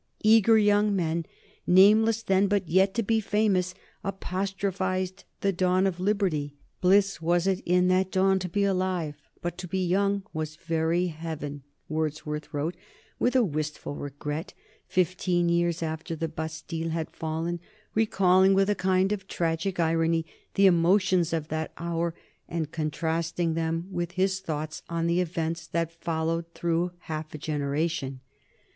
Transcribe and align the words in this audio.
Eager 0.23 0.57
young 0.57 0.95
men, 0.95 1.27
nameless 1.67 2.23
then 2.23 2.47
but 2.47 2.67
yet 2.67 2.95
to 2.95 3.03
be 3.03 3.19
famous, 3.19 3.75
apostrophised 4.03 5.25
the 5.41 5.53
dawn 5.53 5.85
of 5.85 5.99
liberty. 5.99 6.55
"Bliss 6.81 7.21
was 7.21 7.45
it 7.45 7.59
in 7.67 7.87
that 7.89 8.09
dawn 8.11 8.39
to 8.39 8.49
be 8.49 8.63
alive, 8.63 9.21
but 9.43 9.59
to 9.59 9.67
be 9.67 9.85
young 9.85 10.23
was 10.33 10.55
very 10.55 11.05
heaven," 11.09 11.61
Wordsworth 11.87 12.51
wrote, 12.51 12.75
with 13.19 13.35
a 13.35 13.43
wistful 13.43 13.93
regret, 13.93 14.55
fifteen 14.87 15.49
years 15.49 15.83
after 15.83 16.15
the 16.15 16.27
Bastille 16.27 16.89
had 16.89 17.11
fallen, 17.11 17.59
recalling 17.93 18.55
with 18.55 18.71
a 18.71 18.73
kind 18.73 19.11
of 19.11 19.27
tragic 19.27 19.79
irony 19.79 20.25
the 20.55 20.65
emotions 20.65 21.31
of 21.31 21.49
that 21.49 21.73
hour 21.77 22.15
and 22.49 22.71
contrasting 22.71 23.53
them 23.53 23.87
with 23.91 24.13
his 24.13 24.39
thoughts 24.39 24.81
on 24.89 25.05
the 25.05 25.21
events 25.21 25.67
that 25.67 25.89
had 25.89 25.97
followed 25.99 26.51
through 26.55 26.91
half 27.01 27.35
a 27.35 27.37
generation. 27.37 28.19